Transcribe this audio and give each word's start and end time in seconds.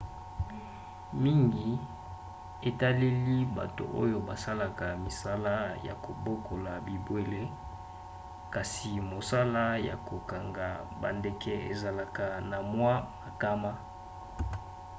mingi 1.23 1.69
etaleli 2.69 3.37
bato 3.57 3.83
oyo 4.01 4.17
basalaka 4.27 4.85
misala 5.05 5.55
ya 5.87 5.95
kobokola 6.05 6.71
bibwele 6.85 7.43
kasi 8.53 8.89
mosala 9.11 9.65
ya 9.87 9.95
kokanga 10.07 10.67
bandeke 11.01 11.53
ezalaka 11.73 12.25
na 12.49 12.57
mwa 12.71 12.93
makama 13.23 13.71